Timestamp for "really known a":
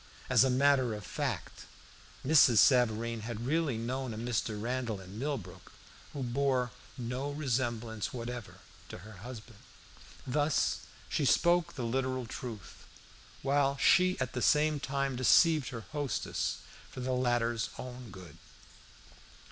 3.45-4.17